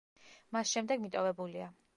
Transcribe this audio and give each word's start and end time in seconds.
მას 0.57 0.71
შემდეგ 0.77 1.05
მიტოვებულია. 1.05 1.73